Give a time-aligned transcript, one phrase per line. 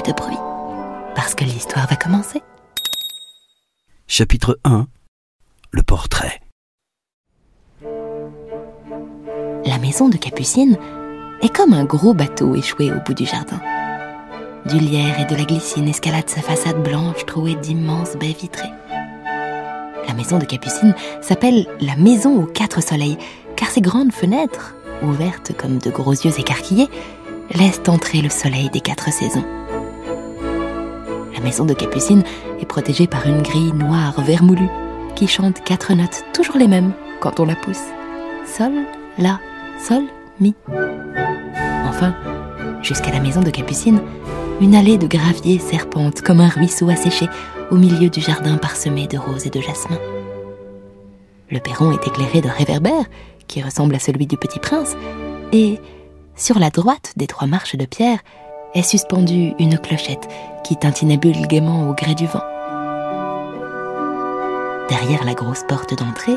[0.00, 0.38] plus de bruit,
[1.14, 2.42] parce que l'histoire va commencer.
[4.06, 4.86] Chapitre 1
[5.70, 6.40] Le portrait.
[9.64, 10.78] La maison de Capucine
[11.42, 13.60] est comme un gros bateau échoué au bout du jardin.
[14.66, 18.72] Du lierre et de la glycine escaladent sa façade blanche trouée d'immenses baies vitrées.
[20.06, 23.18] La maison de Capucine s'appelle la maison aux quatre soleils,
[23.56, 26.88] car ses grandes fenêtres, ouvertes comme de gros yeux écarquillés,
[27.54, 29.44] laissent entrer le soleil des quatre saisons.
[31.40, 32.22] La maison de Capucine
[32.60, 34.68] est protégée par une grille noire vermoulue
[35.16, 37.80] qui chante quatre notes, toujours les mêmes, quand on la pousse.
[38.44, 38.72] Sol,
[39.16, 39.40] La,
[39.82, 40.02] Sol,
[40.38, 40.54] Mi.
[41.88, 42.14] Enfin,
[42.82, 44.02] jusqu'à la maison de Capucine,
[44.60, 47.26] une allée de gravier serpente comme un ruisseau asséché
[47.70, 49.98] au milieu du jardin parsemé de roses et de jasmin.
[51.50, 53.06] Le perron est éclairé d'un réverbère
[53.48, 54.94] qui ressemble à celui du petit prince,
[55.52, 55.80] et
[56.36, 58.18] sur la droite des trois marches de pierre
[58.74, 60.28] est suspendue une clochette
[60.64, 62.42] qui tintinabule gaiement au gré du vent.
[64.88, 66.36] Derrière la grosse porte d'entrée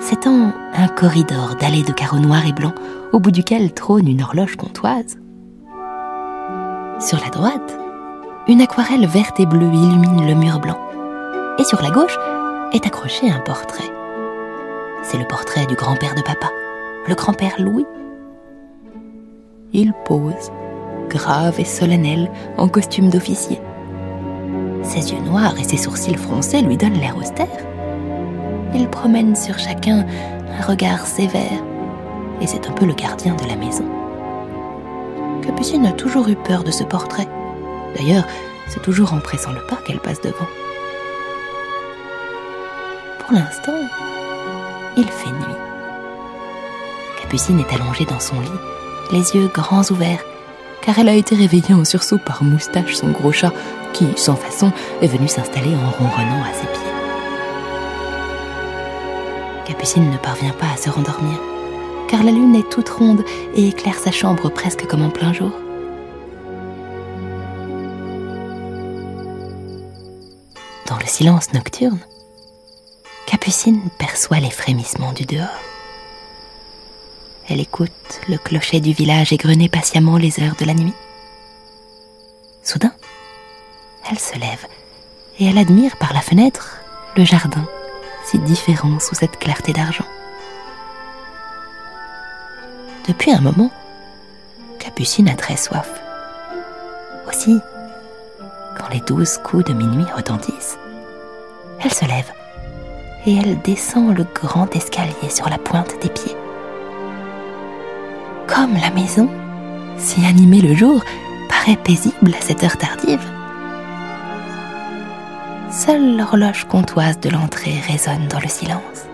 [0.00, 2.74] s'étend un corridor dallé de carreaux noirs et blancs
[3.12, 5.18] au bout duquel trône une horloge comptoise.
[7.00, 7.78] Sur la droite,
[8.48, 10.78] une aquarelle verte et bleue illumine le mur blanc.
[11.58, 12.18] Et sur la gauche
[12.72, 13.90] est accroché un portrait.
[15.02, 16.50] C'est le portrait du grand-père de papa,
[17.06, 17.86] le grand-père Louis.
[19.72, 20.50] Il pose,
[21.08, 23.60] grave et solennel, en costume d'officier.
[24.82, 27.46] Ses yeux noirs et ses sourcils froncés lui donnent l'air austère.
[28.74, 30.04] Il promène sur chacun
[30.58, 31.62] un regard sévère,
[32.40, 33.84] et c'est un peu le gardien de la maison.
[35.42, 37.28] Capucine a toujours eu peur de ce portrait.
[37.96, 38.24] D'ailleurs,
[38.68, 40.48] c'est toujours en pressant le pas qu'elle passe devant.
[43.20, 43.72] Pour l'instant,
[44.96, 45.56] il fait nuit.
[47.22, 48.50] Capucine est allongée dans son lit,
[49.12, 50.24] les yeux grands ouverts,
[50.84, 53.52] car elle a été réveillée en sursaut par Moustache, son gros chat,
[53.94, 56.92] qui, sans façon, est venu s'installer en ronronnant à ses pieds.
[59.64, 61.40] Capucine ne parvient pas à se rendormir,
[62.08, 63.24] car la lune est toute ronde
[63.54, 65.52] et éclaire sa chambre presque comme en plein jour.
[70.86, 72.00] Dans le silence nocturne,
[73.26, 75.73] Capucine perçoit les frémissements du dehors.
[77.48, 77.90] Elle écoute
[78.28, 80.94] le clocher du village égrener patiemment les heures de la nuit.
[82.62, 82.92] Soudain,
[84.10, 84.66] elle se lève
[85.38, 86.80] et elle admire par la fenêtre
[87.16, 87.66] le jardin,
[88.24, 90.06] si différent sous cette clarté d'argent.
[93.06, 93.70] Depuis un moment,
[94.78, 96.00] Capucine a très soif.
[97.28, 97.58] Aussi,
[98.78, 100.78] quand les douze coups de minuit retentissent,
[101.80, 102.32] elle se lève
[103.26, 106.36] et elle descend le grand escalier sur la pointe des pieds.
[108.46, 109.28] Comme la maison,
[109.96, 111.02] si animée le jour,
[111.48, 113.24] paraît paisible à cette heure tardive.
[115.70, 119.06] Seule l'horloge comptoise de l'entrée résonne dans le silence,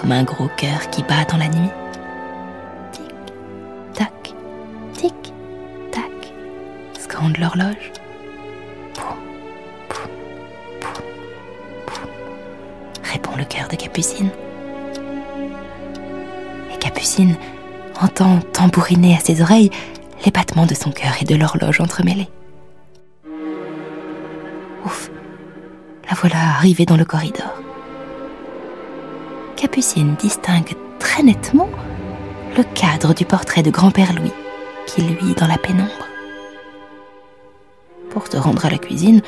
[0.00, 1.70] comme un gros cœur qui bat dans la nuit.
[2.92, 3.14] Tic,
[3.94, 4.34] tac,
[4.94, 5.32] tic,
[5.92, 6.32] tac,
[6.98, 7.92] scande l'horloge.
[13.04, 14.30] Répond le cœur de Capucine.
[16.74, 17.36] Et Capucine
[18.00, 19.70] entend tambouriner à ses oreilles
[20.24, 22.28] les battements de son cœur et de l'horloge entremêlés.
[24.84, 25.10] Ouf,
[26.08, 27.52] la voilà arrivée dans le corridor.
[29.56, 31.68] Capucine distingue très nettement
[32.56, 34.32] le cadre du portrait de grand-père Louis
[34.86, 35.90] qui luit dans la pénombre.
[38.10, 39.20] Pour se rendre à la cuisine,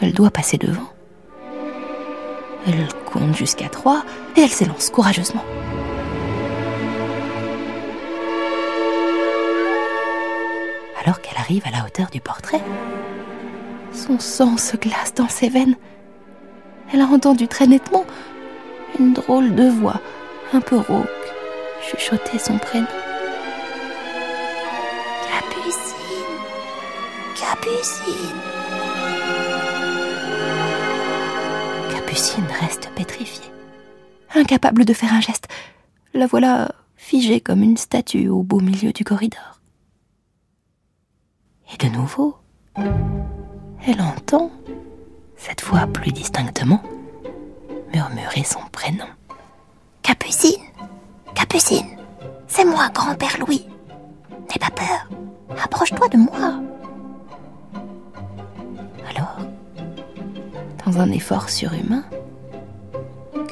[0.00, 0.88] elle doit passer devant.
[2.66, 4.04] Elle compte jusqu'à trois
[4.36, 5.44] et elle s'élance courageusement.
[11.06, 12.60] Alors qu'elle arrive à la hauteur du portrait,
[13.92, 15.76] son sang se glace dans ses veines.
[16.92, 18.04] Elle a entendu très nettement
[18.98, 20.00] une drôle de voix,
[20.52, 21.06] un peu rauque,
[21.80, 22.88] chuchoter son prénom.
[25.28, 25.94] Capucine
[27.36, 28.40] Capucine
[31.94, 33.52] Capucine reste pétrifiée,
[34.34, 35.46] incapable de faire un geste.
[36.14, 39.55] La voilà figée comme une statue au beau milieu du corridor.
[41.78, 42.36] Et de nouveau,
[42.76, 44.50] elle entend,
[45.36, 46.82] cette fois plus distinctement,
[47.92, 49.04] murmurer son prénom.
[50.02, 50.62] Capucine
[51.34, 51.98] Capucine
[52.46, 53.66] C'est moi, grand-père Louis.
[54.48, 55.10] N'aie pas peur.
[55.62, 56.60] Approche-toi de moi.
[59.10, 59.36] Alors,
[60.86, 62.04] dans un effort surhumain,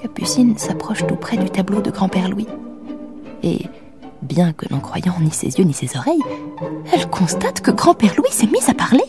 [0.00, 2.48] Capucine s'approche tout près du tableau de grand-père Louis.
[3.42, 3.66] Et,
[4.24, 6.22] bien que n'en croyant ni ses yeux ni ses oreilles,
[6.92, 9.04] elle constate que grand-père Louis s'est mis à parler.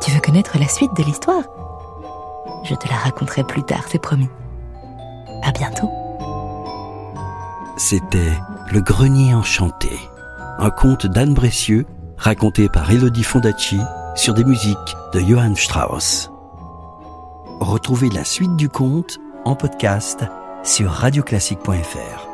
[0.00, 1.44] Tu veux connaître la suite de l'histoire?
[2.64, 4.28] Je te la raconterai plus tard, c'est promis.
[5.42, 5.90] À bientôt.
[7.76, 8.32] C'était
[8.70, 9.98] Le Grenier Enchanté,
[10.58, 11.86] un conte d'Anne Bressieux
[12.16, 13.80] raconté par Elodie Fondacci
[14.14, 16.30] sur des musiques de Johann Strauss.
[17.60, 20.24] Retrouvez la suite du conte en podcast
[20.62, 22.28] sur radioclassique.fr.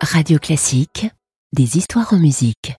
[0.00, 1.08] Radio Classique,
[1.52, 2.74] des histoires en musique.